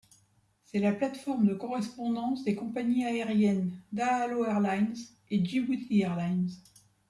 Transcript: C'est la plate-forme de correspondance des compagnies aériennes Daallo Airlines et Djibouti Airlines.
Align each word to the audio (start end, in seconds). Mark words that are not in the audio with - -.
C'est 0.63 0.79
la 0.79 0.93
plate-forme 0.93 1.45
de 1.45 1.53
correspondance 1.53 2.43
des 2.43 2.55
compagnies 2.55 3.05
aériennes 3.05 3.79
Daallo 3.91 4.45
Airlines 4.45 4.95
et 5.29 5.45
Djibouti 5.45 6.01
Airlines. 6.01 6.49